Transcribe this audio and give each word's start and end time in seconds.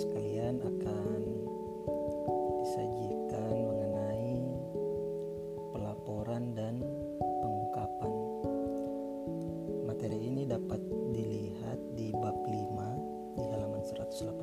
sekalian 0.00 0.64
akan 0.64 1.20
disajikan 2.64 3.52
mengenai 3.68 4.40
pelaporan 5.76 6.56
dan 6.56 6.80
pengungkapan. 7.20 8.12
Materi 9.84 10.16
ini 10.24 10.48
dapat 10.48 10.80
dilihat 11.12 11.76
di 12.00 12.16
bab 12.16 12.32
5 12.48 13.36
di 13.36 13.44
halaman 13.44 13.84
189 13.84 14.40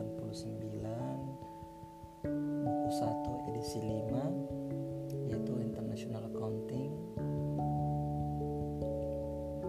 buku 2.61 2.89
1 2.93 3.49
edisi 3.49 3.81
5 3.81 5.25
yaitu 5.25 5.57
International 5.57 6.21
Accounting. 6.29 6.93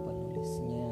Penulisnya 0.05 0.88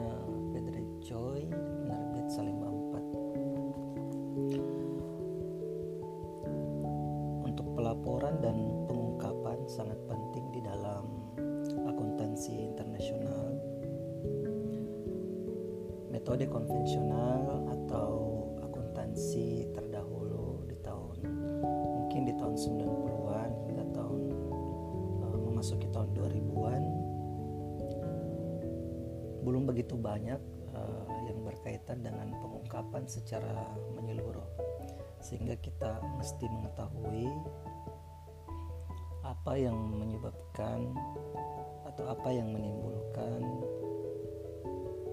dan 8.44 8.58
pengungkapan 8.86 9.60
sangat 9.68 10.00
penting 10.08 10.46
di 10.52 10.62
dalam 10.64 11.08
akuntansi 11.88 12.68
internasional. 12.68 13.56
Metode 16.12 16.50
konvensional 16.52 17.68
atau 17.72 18.12
akuntansi 18.64 19.72
terdahulu 19.72 20.68
di 20.68 20.78
tahun 20.84 21.18
mungkin 21.96 22.22
di 22.28 22.34
tahun 22.36 22.56
90-an 22.56 23.52
hingga 23.72 23.86
tahun 23.96 24.22
uh, 25.24 25.38
memasuki 25.48 25.88
tahun 25.94 26.12
2000-an 26.16 26.84
belum 29.48 29.64
begitu 29.64 29.96
banyak 29.96 30.42
uh, 30.76 31.08
yang 31.24 31.40
berkaitan 31.48 32.04
dengan 32.04 32.36
pengungkapan 32.44 33.08
secara 33.08 33.72
menyeluruh. 33.96 34.44
Sehingga 35.24 35.56
kita 35.64 36.04
mesti 36.20 36.46
mengetahui 36.52 37.32
apa 39.28 39.60
yang 39.60 39.76
menyebabkan 39.92 40.88
atau 41.84 42.08
apa 42.08 42.32
yang 42.32 42.48
menimbulkan 42.56 43.44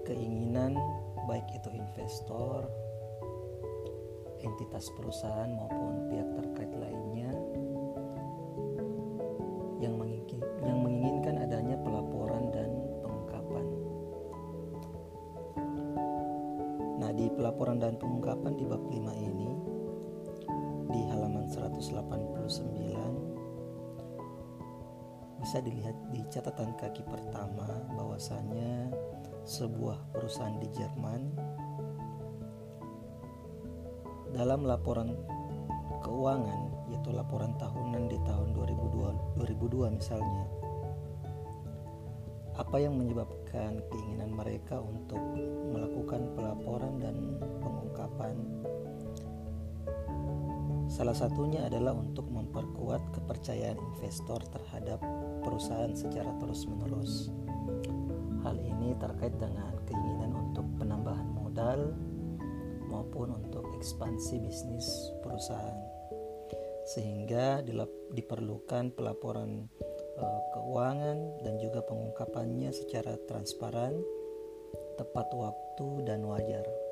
keinginan 0.07 0.79
baik 1.27 1.43
itu 1.51 1.67
investor, 1.75 2.63
entitas 4.39 4.87
perusahaan 4.95 5.51
maupun 5.51 6.07
pihak 6.07 6.29
terkait 6.31 6.71
lainnya 6.79 7.31
yang 9.83 9.99
menginginkan, 9.99 10.39
yang 10.63 10.79
menginginkan 10.79 11.35
adanya 11.43 11.75
pelaporan 11.83 12.55
dan 12.55 12.71
pengungkapan. 13.03 13.65
Nah, 17.03 17.11
di 17.11 17.27
pelaporan 17.35 17.83
dan 17.83 17.99
pengungkapan 17.99 18.53
di 18.55 18.63
bab 18.63 18.83
5 18.87 18.95
ini 19.19 19.51
di 20.87 21.01
halaman 21.11 21.51
189 21.51 23.24
bisa 25.45 25.61
dilihat 25.61 25.93
di 26.09 26.25
catatan 26.25 26.73
kaki 26.73 27.05
pertama 27.05 27.69
bahwasanya 27.93 28.89
sebuah 29.45 30.09
perusahaan 30.09 30.57
di 30.57 30.65
Jerman 30.73 31.21
dalam 34.33 34.65
laporan 34.65 35.13
keuangan 36.01 36.89
yaitu 36.89 37.13
laporan 37.13 37.53
tahunan 37.61 38.09
di 38.09 38.17
tahun 38.25 38.57
2002, 38.57 39.37
2002 39.37 39.93
misalnya 40.01 40.49
apa 42.57 42.81
yang 42.81 42.97
menyebabkan 42.97 43.85
keinginan 43.93 44.33
mereka 44.33 44.81
untuk 44.81 45.21
melakukan 45.69 46.25
pelaporan 46.33 46.97
dan 46.97 47.37
pengungkapan 47.61 48.33
salah 50.95 51.11
satunya 51.11 51.67
adalah 51.67 51.91
untuk 51.91 52.23
memperkuat 52.31 53.19
kepercayaan 53.19 53.75
investor 53.75 54.39
terhadap 54.47 55.03
perusahaan 55.43 55.91
secara 55.91 56.31
terus-menerus 56.39 57.35
hal 58.47 58.55
ini 58.63 58.95
terkait 58.95 59.35
dengan 59.35 59.75
keinginan 59.83 60.31
untuk 60.31 60.63
penambahan 60.79 61.27
modal 61.35 61.91
maupun 62.87 63.35
untuk 63.35 63.75
ekspansi 63.75 64.39
bisnis 64.39 64.87
perusahaan 65.19 65.83
sehingga 66.87 67.59
diperlukan 68.15 68.95
pelaporan 68.95 69.67
e, 70.15 70.25
keuangan 70.55 71.43
dan 71.43 71.59
juga 71.59 71.83
pengungkapannya 71.83 72.71
secara 72.71 73.19
transparan, 73.27 73.99
tepat 74.95 75.27
waktu 75.33 76.07
dan 76.07 76.23
wajar. 76.23 76.84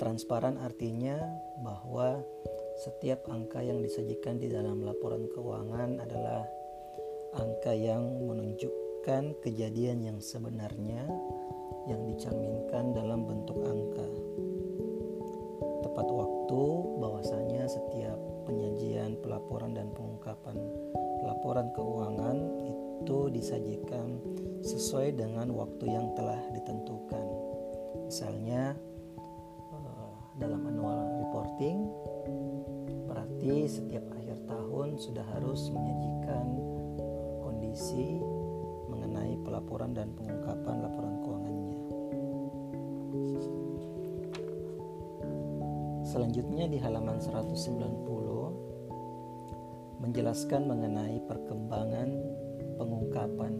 Transparan 0.00 0.56
artinya 0.64 1.20
bahwa 1.60 2.24
setiap 2.80 3.28
angka 3.28 3.60
yang 3.60 3.84
disajikan 3.84 4.40
di 4.40 4.48
dalam 4.48 4.80
laporan 4.80 5.28
keuangan 5.28 6.00
adalah 6.00 6.40
angka 7.36 7.76
yang 7.76 8.00
menunjukkan 8.24 9.36
kejadian 9.44 10.00
yang 10.00 10.16
sebenarnya 10.16 11.04
yang 11.84 12.00
dicerminkan 12.08 12.96
dalam 12.96 13.28
bentuk 13.28 13.60
angka. 13.60 14.08
Tepat 15.84 16.08
waktu 16.08 16.62
bahwasanya 16.96 17.68
setiap 17.68 18.16
penyajian 18.48 19.20
pelaporan 19.20 19.76
dan 19.76 19.92
pengungkapan 19.92 20.56
laporan 21.28 21.68
keuangan 21.76 22.40
itu 22.64 23.28
disajikan 23.36 24.16
sesuai 24.64 25.12
dengan 25.20 25.52
waktu 25.52 25.92
yang 25.92 26.08
telah 26.16 26.40
ditentukan. 26.56 27.26
Misalnya 28.08 28.80
dalam 30.40 30.64
annual 30.64 31.20
reporting 31.20 31.84
berarti 33.04 33.68
setiap 33.68 34.08
akhir 34.16 34.40
tahun 34.48 34.96
sudah 34.96 35.22
harus 35.36 35.68
menyajikan 35.68 36.46
eh, 36.96 37.32
kondisi 37.44 38.18
mengenai 38.88 39.36
pelaporan 39.44 39.92
dan 39.92 40.10
pengungkapan 40.16 40.76
laporan 40.80 41.14
keuangannya. 41.20 41.78
Selanjutnya 46.08 46.66
di 46.66 46.80
halaman 46.82 47.22
190 47.22 48.10
menjelaskan 50.02 50.66
mengenai 50.66 51.22
perkembangan 51.28 52.08
pengungkapan. 52.80 53.54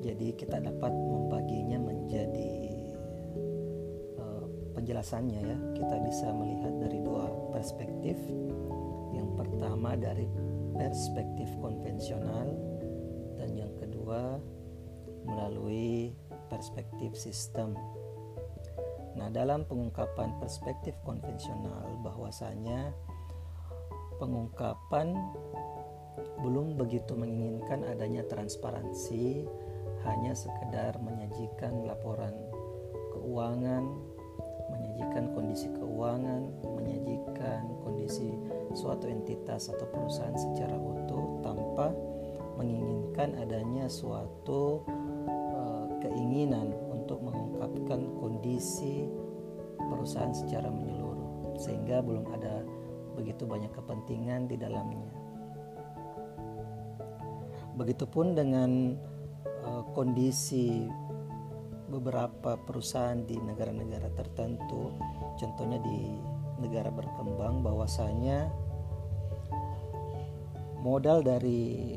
Jadi 0.00 0.32
kita 0.38 0.64
dapat 0.64 0.94
membaginya 0.94 1.76
menjadi 1.76 2.71
uh, 2.71 2.71
penjelasannya 4.82 5.40
ya. 5.46 5.58
Kita 5.78 5.96
bisa 6.02 6.34
melihat 6.34 6.74
dari 6.82 6.98
dua 7.06 7.30
perspektif. 7.54 8.18
Yang 9.14 9.30
pertama 9.38 9.94
dari 9.94 10.26
perspektif 10.74 11.46
konvensional 11.62 12.50
dan 13.38 13.54
yang 13.54 13.70
kedua 13.78 14.42
melalui 15.22 16.10
perspektif 16.50 17.14
sistem. 17.14 17.78
Nah, 19.14 19.30
dalam 19.30 19.62
pengungkapan 19.70 20.34
perspektif 20.42 20.98
konvensional 21.06 22.02
bahwasanya 22.02 22.90
pengungkapan 24.18 25.14
belum 26.42 26.74
begitu 26.74 27.14
menginginkan 27.14 27.86
adanya 27.86 28.26
transparansi, 28.26 29.46
hanya 30.02 30.34
sekedar 30.34 30.98
menyajikan 30.98 31.86
laporan 31.86 32.34
keuangan, 33.14 34.11
menyajikan 34.92 35.32
kondisi 35.32 35.72
keuangan, 35.72 36.42
menyajikan 36.76 37.64
kondisi 37.80 38.36
suatu 38.76 39.08
entitas 39.08 39.72
atau 39.72 39.88
perusahaan 39.88 40.36
secara 40.36 40.76
utuh 40.76 41.40
tanpa 41.40 41.96
menginginkan 42.60 43.40
adanya 43.40 43.88
suatu 43.88 44.84
uh, 45.56 45.88
keinginan 46.04 46.76
untuk 46.92 47.24
mengungkapkan 47.24 48.04
kondisi 48.20 49.08
perusahaan 49.80 50.36
secara 50.36 50.68
menyeluruh 50.68 51.56
sehingga 51.56 52.04
belum 52.04 52.28
ada 52.36 52.60
begitu 53.16 53.48
banyak 53.48 53.72
kepentingan 53.72 54.44
di 54.44 54.60
dalamnya. 54.60 55.08
Begitupun 57.80 58.36
dengan 58.36 58.92
uh, 59.64 59.84
kondisi 59.96 60.84
beberapa 61.92 62.56
perusahaan 62.56 63.20
di 63.20 63.36
negara-negara 63.36 64.08
tertentu, 64.16 64.96
contohnya 65.36 65.76
di 65.84 66.16
negara 66.64 66.88
berkembang 66.88 67.60
bahwasanya 67.60 68.48
modal 70.80 71.20
dari 71.20 71.94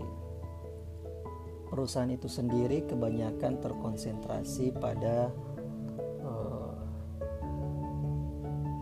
perusahaan 1.71 2.12
itu 2.12 2.30
sendiri 2.30 2.86
kebanyakan 2.86 3.59
terkonsentrasi 3.59 4.71
pada 4.77 5.33
uh, 6.24 6.75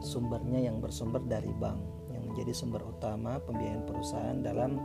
sumbernya 0.03 0.69
yang 0.69 0.77
bersumber 0.83 1.23
dari 1.25 1.49
bank 1.57 1.79
yang 2.11 2.29
menjadi 2.29 2.53
sumber 2.53 2.83
utama 2.83 3.39
pembiayaan 3.41 3.87
perusahaan 3.87 4.37
dalam 4.43 4.77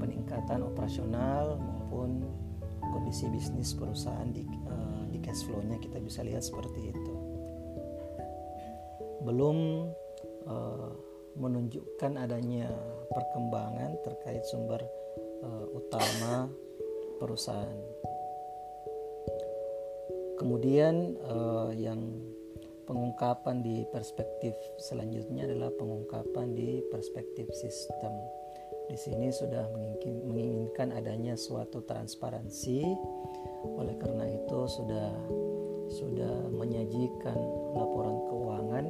peningkatan 0.00 0.64
operasional 0.64 1.60
maupun 1.60 2.24
kondisi 2.90 3.28
bisnis 3.30 3.76
perusahaan 3.76 4.26
di, 4.32 4.42
uh, 4.66 4.89
cash 5.30 5.46
flow-nya 5.46 5.78
kita 5.78 6.02
bisa 6.02 6.26
lihat 6.26 6.42
seperti 6.42 6.90
itu. 6.90 7.14
Belum 9.22 9.86
uh, 10.50 10.90
menunjukkan 11.38 12.18
adanya 12.18 12.66
perkembangan 13.14 13.94
terkait 14.02 14.42
sumber 14.50 14.82
uh, 15.46 15.70
utama 15.70 16.50
perusahaan. 17.22 17.78
Kemudian 20.34 21.14
uh, 21.22 21.70
yang 21.78 22.02
pengungkapan 22.90 23.62
di 23.62 23.86
perspektif 23.94 24.58
selanjutnya 24.82 25.46
adalah 25.46 25.70
pengungkapan 25.78 26.58
di 26.58 26.82
perspektif 26.90 27.46
sistem. 27.54 28.10
Di 28.90 28.98
sini 28.98 29.30
sudah 29.30 29.70
menginginkan 30.26 30.90
adanya 30.90 31.38
suatu 31.38 31.86
transparansi. 31.86 32.82
Oleh 33.78 33.94
karena 33.94 34.19
sudah 34.70 35.10
sudah 35.90 36.46
menyajikan 36.54 37.34
laporan 37.74 38.22
keuangan 38.30 38.86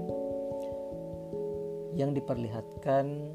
yang 1.97 2.13
diperlihatkan 2.13 3.33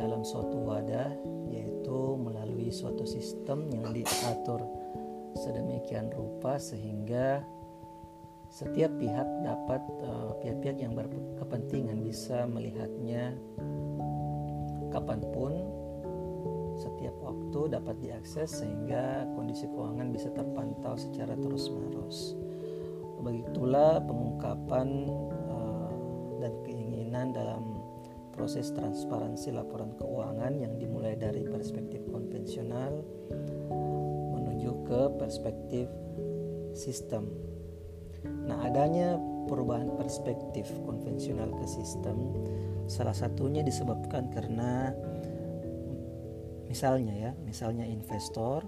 dalam 0.00 0.24
suatu 0.24 0.56
wadah 0.64 1.12
yaitu 1.52 2.16
melalui 2.16 2.72
suatu 2.72 3.04
sistem 3.04 3.68
yang 3.68 3.92
diatur 3.92 4.64
sedemikian 5.36 6.08
rupa 6.08 6.56
sehingga 6.56 7.44
setiap 8.50 8.90
pihak 8.98 9.28
dapat 9.46 9.82
uh, 10.02 10.34
pihak-pihak 10.42 10.82
yang 10.82 10.96
berkepentingan 10.96 12.02
bisa 12.02 12.48
melihatnya 12.50 13.36
kapan 14.90 15.22
pun 15.30 15.52
setiap 16.80 17.12
waktu 17.20 17.76
dapat 17.76 18.00
diakses 18.00 18.64
sehingga 18.64 19.28
kondisi 19.36 19.68
keuangan 19.68 20.08
bisa 20.08 20.32
terpantau 20.32 20.96
secara 20.96 21.36
terus-menerus. 21.36 22.32
Begitulah 23.20 24.00
pengungkapan 24.08 24.88
uh, 25.52 25.92
dan 26.40 26.52
keinginan 26.64 27.36
dalam 27.36 27.76
proses 28.32 28.72
transparansi 28.72 29.52
laporan 29.52 29.92
keuangan 30.00 30.56
yang 30.56 30.80
dimulai 30.80 31.12
dari 31.20 31.44
perspektif 31.44 32.00
konvensional 32.08 33.04
ke 34.90 35.06
perspektif 35.22 35.86
sistem. 36.74 37.30
Nah, 38.26 38.58
adanya 38.66 39.14
perubahan 39.46 39.94
perspektif 39.94 40.66
konvensional 40.82 41.54
ke 41.54 41.66
sistem 41.70 42.34
salah 42.90 43.14
satunya 43.14 43.62
disebabkan 43.62 44.34
karena 44.34 44.90
misalnya 46.70 47.14
ya, 47.18 47.30
misalnya 47.42 47.82
investor 47.82 48.62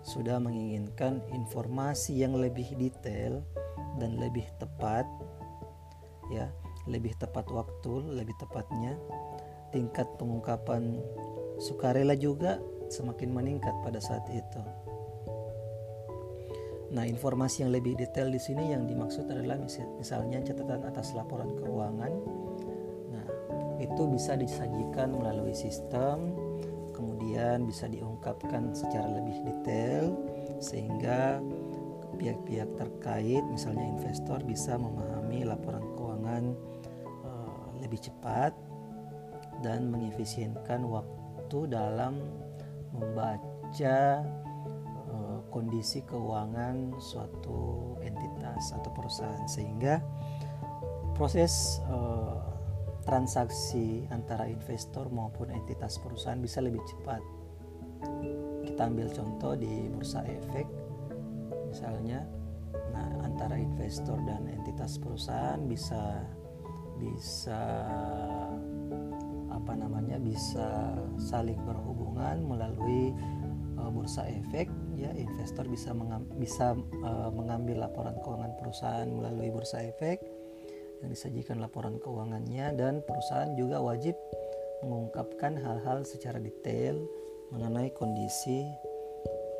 sudah 0.00 0.40
menginginkan 0.40 1.20
informasi 1.28 2.24
yang 2.24 2.32
lebih 2.32 2.72
detail 2.80 3.44
dan 4.00 4.16
lebih 4.16 4.48
tepat 4.56 5.04
ya, 6.32 6.48
lebih 6.88 7.12
tepat 7.20 7.44
waktu, 7.52 7.92
lebih 8.16 8.32
tepatnya 8.40 8.96
tingkat 9.68 10.08
pengungkapan 10.16 10.96
sukarela 11.60 12.16
juga 12.16 12.60
semakin 12.88 13.30
meningkat 13.32 13.74
pada 13.84 14.00
saat 14.00 14.24
itu. 14.32 14.62
Nah, 16.94 17.02
informasi 17.10 17.66
yang 17.66 17.74
lebih 17.74 17.98
detail 17.98 18.30
di 18.30 18.38
sini 18.38 18.70
yang 18.70 18.86
dimaksud 18.86 19.26
adalah 19.26 19.58
misalnya 19.98 20.38
catatan 20.46 20.86
atas 20.86 21.10
laporan 21.10 21.50
keuangan. 21.58 22.12
Nah, 23.10 23.26
itu 23.82 24.02
bisa 24.06 24.38
disajikan 24.38 25.10
melalui 25.10 25.58
sistem, 25.58 26.30
kemudian 27.24 27.64
bisa 27.64 27.88
diungkapkan 27.88 28.76
secara 28.76 29.08
lebih 29.16 29.40
detail 29.48 30.12
sehingga 30.60 31.40
pihak-pihak 32.20 32.68
terkait, 32.76 33.40
misalnya 33.48 33.88
investor 33.96 34.44
bisa 34.44 34.76
memahami 34.76 35.48
laporan 35.48 35.80
keuangan 35.96 36.44
uh, 37.24 37.64
lebih 37.80 37.96
cepat 38.04 38.52
dan 39.64 39.88
mengefisienkan 39.88 40.84
waktu 40.84 41.64
dalam 41.72 42.20
membaca 42.92 44.20
kondisi 45.48 46.02
keuangan 46.02 46.98
suatu 46.98 47.94
entitas 48.04 48.74
atau 48.74 48.90
perusahaan. 48.92 49.46
Sehingga 49.46 50.02
proses 51.14 51.78
uh, 51.86 52.53
transaksi 53.04 54.08
antara 54.08 54.48
investor 54.48 55.12
maupun 55.12 55.52
entitas 55.52 56.00
perusahaan 56.00 56.40
bisa 56.40 56.64
lebih 56.64 56.80
cepat. 56.88 57.20
Kita 58.64 58.88
ambil 58.88 59.12
contoh 59.12 59.54
di 59.54 59.86
bursa 59.92 60.24
efek 60.24 60.66
misalnya. 61.68 62.24
Nah 62.90 63.22
antara 63.22 63.60
investor 63.60 64.16
dan 64.24 64.48
entitas 64.48 64.96
perusahaan 64.96 65.60
bisa 65.68 66.24
bisa 66.98 67.60
apa 69.52 69.72
namanya 69.76 70.18
bisa 70.18 70.96
saling 71.20 71.60
berhubungan 71.62 72.42
melalui 72.44 73.12
uh, 73.78 73.92
bursa 73.92 74.26
efek 74.26 74.72
ya. 74.96 75.12
Investor 75.12 75.68
bisa 75.68 75.92
mengam, 75.92 76.24
bisa 76.40 76.72
uh, 77.04 77.30
mengambil 77.30 77.84
laporan 77.84 78.16
keuangan 78.24 78.56
perusahaan 78.58 79.08
melalui 79.08 79.52
bursa 79.52 79.84
efek 79.84 80.33
yang 81.04 81.12
disajikan 81.12 81.60
laporan 81.60 82.00
keuangannya 82.00 82.72
dan 82.80 83.04
perusahaan 83.04 83.52
juga 83.60 83.84
wajib 83.84 84.16
mengungkapkan 84.80 85.60
hal-hal 85.60 86.00
secara 86.08 86.40
detail 86.40 86.96
mengenai 87.52 87.92
kondisi 87.92 88.64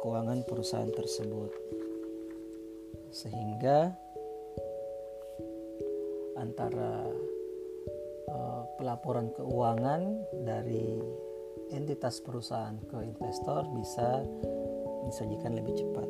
keuangan 0.00 0.40
perusahaan 0.48 0.88
tersebut 0.88 1.52
sehingga 3.12 3.92
antara 6.40 7.12
uh, 8.32 8.62
pelaporan 8.80 9.28
keuangan 9.36 10.24
dari 10.48 10.96
entitas 11.76 12.24
perusahaan 12.24 12.80
ke 12.88 13.04
investor 13.04 13.68
bisa 13.76 14.24
disajikan 15.04 15.60
lebih 15.60 15.76
cepat. 15.76 16.08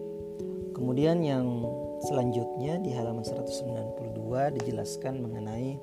Kemudian 0.79 1.27
yang 1.27 1.47
selanjutnya 2.03 2.83
di 2.83 2.91
halaman 2.91 3.23
192 3.23 4.59
dijelaskan 4.59 5.23
mengenai 5.23 5.79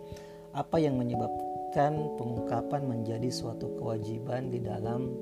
apa 0.52 0.78
yang 0.82 1.00
menyebabkan 1.00 1.96
pengungkapan 2.20 2.84
menjadi 2.84 3.32
suatu 3.32 3.72
kewajiban 3.80 4.52
di 4.52 4.60
dalam 4.60 5.16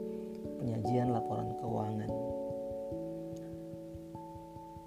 penyajian 0.58 1.14
laporan 1.14 1.54
keuangan. 1.62 2.12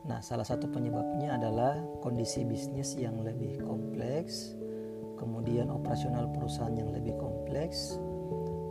Nah, 0.02 0.18
salah 0.18 0.42
satu 0.42 0.66
penyebabnya 0.66 1.38
adalah 1.38 1.78
kondisi 2.02 2.42
bisnis 2.42 2.98
yang 2.98 3.22
lebih 3.22 3.62
kompleks, 3.62 4.58
kemudian 5.14 5.70
operasional 5.70 6.26
perusahaan 6.34 6.74
yang 6.74 6.90
lebih 6.90 7.14
kompleks, 7.22 8.02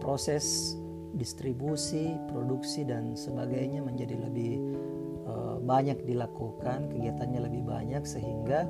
proses 0.04 0.76
distribusi, 1.16 2.20
produksi 2.28 2.84
dan 2.84 3.16
sebagainya 3.16 3.80
menjadi 3.80 4.20
lebih 4.28 4.60
banyak 5.64 6.04
dilakukan, 6.06 6.90
kegiatannya 6.90 7.42
lebih 7.48 7.64
banyak 7.66 8.06
sehingga 8.06 8.68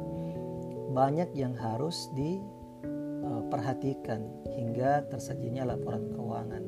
banyak 0.92 1.34
yang 1.34 1.56
harus 1.56 2.12
diperhatikan 2.14 4.22
uh, 4.22 4.56
hingga 4.56 5.02
tersajinya 5.08 5.66
laporan 5.72 6.12
keuangan. 6.12 6.64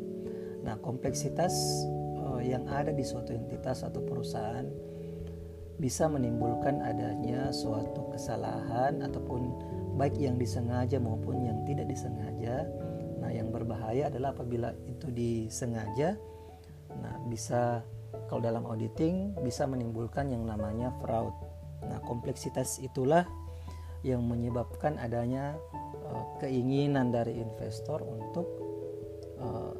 Nah, 0.64 0.80
kompleksitas 0.80 1.84
uh, 2.24 2.40
yang 2.40 2.64
ada 2.72 2.96
di 2.96 3.04
suatu 3.04 3.36
entitas 3.36 3.84
atau 3.84 4.00
perusahaan 4.00 4.64
bisa 5.76 6.08
menimbulkan 6.08 6.80
adanya 6.80 7.52
suatu 7.52 8.08
kesalahan 8.14 9.02
ataupun 9.04 9.52
baik 10.00 10.16
yang 10.16 10.40
disengaja 10.40 10.96
maupun 11.02 11.44
yang 11.44 11.60
tidak 11.68 11.92
disengaja 11.92 12.64
Nah, 13.24 13.32
yang 13.32 13.56
berbahaya 13.56 14.12
adalah 14.12 14.36
apabila 14.36 14.76
itu 14.84 15.08
disengaja, 15.08 16.20
nah 16.92 17.16
bisa 17.32 17.80
kalau 18.30 18.42
dalam 18.42 18.64
auditing 18.66 19.34
bisa 19.42 19.66
menimbulkan 19.70 20.30
yang 20.30 20.46
namanya 20.46 20.94
fraud. 21.02 21.34
Nah, 21.84 22.00
kompleksitas 22.08 22.80
itulah 22.80 23.28
yang 24.04 24.24
menyebabkan 24.24 25.00
adanya 25.00 25.56
uh, 26.08 26.26
keinginan 26.44 27.12
dari 27.12 27.40
investor 27.40 28.04
untuk 28.04 28.48
uh, 29.40 29.76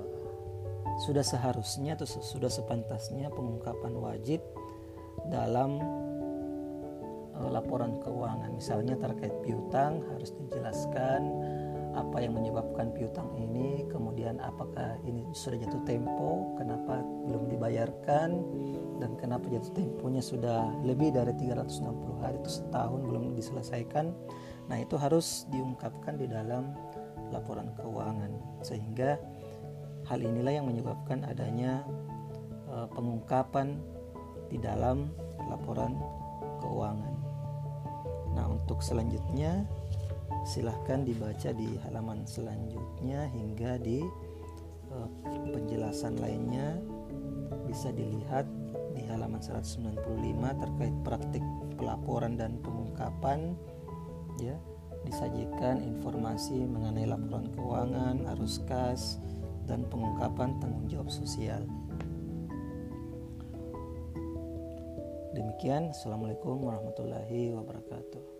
sudah 1.04 1.26
seharusnya 1.26 1.98
atau 1.98 2.06
sudah 2.08 2.52
sepantasnya 2.52 3.28
pengungkapan 3.34 3.94
wajib 3.98 4.40
dalam 5.28 5.82
uh, 7.36 7.50
laporan 7.52 8.00
keuangan. 8.00 8.52
Misalnya 8.56 8.96
terkait 8.96 9.34
piutang 9.44 10.00
harus 10.16 10.32
dijelaskan 10.36 11.22
apa 11.94 12.18
yang 12.22 12.34
menyebabkan 12.34 12.90
piutang 12.94 13.30
ini 13.38 13.86
kemudian 13.90 14.42
apakah 14.42 14.98
ini 15.06 15.26
sudah 15.34 15.62
jatuh 15.62 15.82
tempo 15.86 16.58
kenapa 16.58 17.06
belum 17.30 17.54
dibayarkan 17.54 18.30
dan 18.98 19.12
kenapa 19.18 19.46
jatuh 19.50 19.74
temponya 19.78 20.22
sudah 20.22 20.74
lebih 20.82 21.14
dari 21.14 21.34
360 21.38 22.24
hari 22.26 22.38
itu 22.42 22.62
setahun 22.62 23.02
belum 23.06 23.38
diselesaikan 23.38 24.10
nah 24.70 24.78
itu 24.82 24.98
harus 24.98 25.46
diungkapkan 25.54 26.18
di 26.18 26.26
dalam 26.26 26.74
laporan 27.30 27.70
keuangan 27.78 28.32
sehingga 28.66 29.22
hal 30.08 30.20
inilah 30.20 30.54
yang 30.54 30.68
menyebabkan 30.68 31.24
adanya 31.24 31.84
e, 32.68 32.88
pengungkapan 32.92 33.80
di 34.52 34.60
dalam 34.60 35.10
laporan 35.48 35.98
keuangan. 36.62 37.16
Nah, 38.34 38.46
untuk 38.50 38.82
selanjutnya 38.82 39.66
silahkan 40.44 41.08
dibaca 41.08 41.56
di 41.56 41.80
halaman 41.88 42.28
selanjutnya 42.28 43.32
hingga 43.32 43.80
di 43.80 44.04
uh, 44.92 45.10
penjelasan 45.52 46.20
lainnya 46.20 46.80
bisa 47.68 47.96
dilihat 47.96 48.44
di 48.94 49.02
halaman 49.10 49.42
195 49.42 49.98
terkait 50.62 50.96
praktik 51.02 51.44
pelaporan 51.80 52.38
dan 52.38 52.60
pengungkapan 52.62 53.58
ya 54.38 54.56
disajikan 55.04 55.84
informasi 55.84 56.64
mengenai 56.64 57.04
laporan 57.08 57.52
keuangan, 57.52 58.24
arus 58.36 58.64
kas, 58.64 59.20
dan 59.68 59.84
pengungkapan 59.92 60.56
tanggung 60.64 60.88
jawab 60.88 61.12
sosial. 61.12 61.64
Demikian, 65.36 65.92
Assalamualaikum 65.92 66.62
warahmatullahi 66.64 67.52
wabarakatuh. 67.52 68.33